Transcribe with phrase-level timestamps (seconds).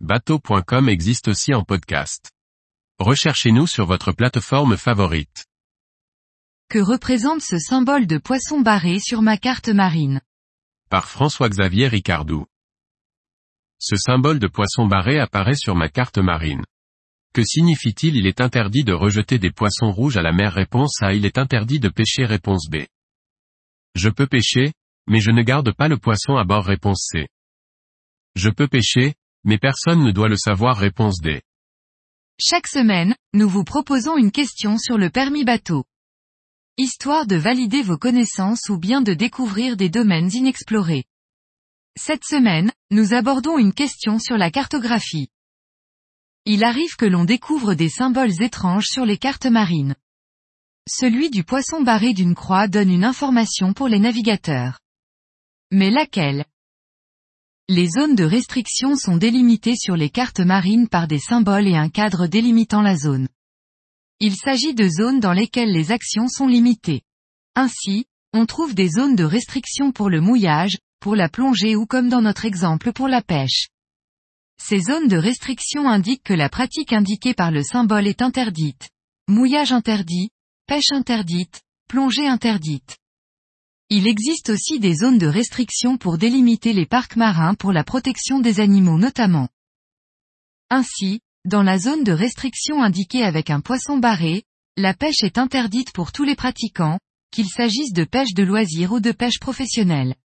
[0.00, 2.30] bateau.com existe aussi en podcast.
[2.98, 5.46] Recherchez-nous sur votre plateforme favorite.
[6.68, 10.20] Que représente ce symbole de poisson barré sur ma carte marine?
[10.90, 12.46] Par François-Xavier Ricardou.
[13.78, 16.64] Ce symbole de poisson barré apparaît sur ma carte marine.
[17.32, 18.16] Que signifie-t-il?
[18.16, 20.52] Il est interdit de rejeter des poissons rouges à la mer?
[20.52, 21.14] Réponse A.
[21.14, 22.84] Il est interdit de pêcher Réponse B.
[23.94, 24.74] Je peux pêcher,
[25.06, 27.28] mais je ne garde pas le poisson à bord Réponse C.
[28.34, 29.14] Je peux pêcher,
[29.46, 31.40] mais personne ne doit le savoir Réponse D.
[32.38, 35.84] Chaque semaine, nous vous proposons une question sur le permis bateau.
[36.76, 41.04] Histoire de valider vos connaissances ou bien de découvrir des domaines inexplorés.
[41.96, 45.30] Cette semaine, nous abordons une question sur la cartographie.
[46.44, 49.94] Il arrive que l'on découvre des symboles étranges sur les cartes marines.
[50.88, 54.80] Celui du poisson barré d'une croix donne une information pour les navigateurs.
[55.70, 56.44] Mais laquelle?
[57.68, 61.88] Les zones de restriction sont délimitées sur les cartes marines par des symboles et un
[61.88, 63.28] cadre délimitant la zone.
[64.20, 67.02] Il s'agit de zones dans lesquelles les actions sont limitées.
[67.56, 72.08] Ainsi, on trouve des zones de restriction pour le mouillage, pour la plongée ou comme
[72.08, 73.66] dans notre exemple pour la pêche.
[74.62, 78.90] Ces zones de restriction indiquent que la pratique indiquée par le symbole est interdite.
[79.26, 80.30] Mouillage interdit,
[80.68, 82.96] pêche interdite, plongée interdite.
[83.88, 88.40] Il existe aussi des zones de restriction pour délimiter les parcs marins pour la protection
[88.40, 89.48] des animaux notamment.
[90.70, 94.42] Ainsi, dans la zone de restriction indiquée avec un poisson barré,
[94.76, 96.98] la pêche est interdite pour tous les pratiquants,
[97.30, 100.16] qu'il s'agisse de pêche de loisir ou de pêche professionnelle.